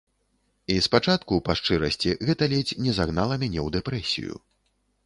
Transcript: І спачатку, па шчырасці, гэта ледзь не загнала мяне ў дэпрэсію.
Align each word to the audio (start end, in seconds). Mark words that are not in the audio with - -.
І 0.75 0.77
спачатку, 0.85 1.33
па 1.49 1.57
шчырасці, 1.61 2.17
гэта 2.31 2.43
ледзь 2.55 2.77
не 2.87 2.99
загнала 3.03 3.33
мяне 3.45 3.59
ў 3.67 3.79
дэпрэсію. 3.79 4.33